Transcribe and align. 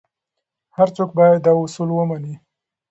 هر 0.77 0.87
څوک 0.95 1.09
باید 1.17 1.37
دا 1.45 1.53
اصول 1.63 1.89
ومني. 1.93 2.35